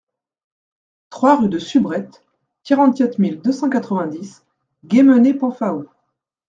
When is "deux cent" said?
3.39-3.69